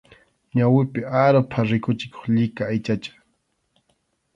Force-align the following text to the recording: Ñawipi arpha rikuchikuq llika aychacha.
Ñawipi 0.57 1.01
arpha 1.23 1.59
rikuchikuq 1.69 2.23
llika 2.33 2.63
aychacha. 2.71 3.13